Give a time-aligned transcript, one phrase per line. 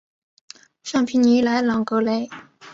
[0.81, 2.27] 尚皮尼莱朗格雷。